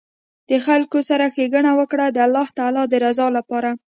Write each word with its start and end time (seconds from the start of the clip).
د 0.49 0.51
خلکو 0.65 0.99
سره 1.09 1.25
ښیګڼه 1.35 1.71
وکړه 1.79 2.05
د 2.11 2.17
الله 2.27 2.47
تعالي 2.57 2.83
د 2.87 2.93
رضا 3.05 3.27
لپاره 3.37 3.69